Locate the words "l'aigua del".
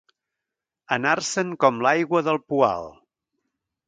1.87-2.41